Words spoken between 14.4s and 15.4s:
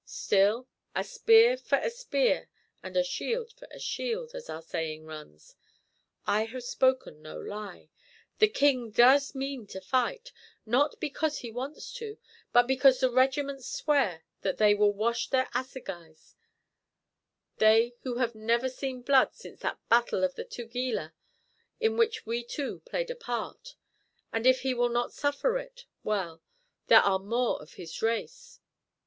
that they will wash